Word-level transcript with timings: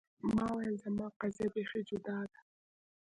ما 0.35 0.47
ویل 0.55 0.75
زما 0.83 1.05
قضیه 1.21 1.47
بیخي 1.53 1.81
جدا 1.89 2.17
ده. 2.31 2.39